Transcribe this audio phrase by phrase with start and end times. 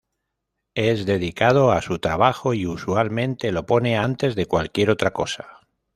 [0.73, 5.59] Es dedicado a su trabajo y usualmente lo pone antes de cualquier otra cosa.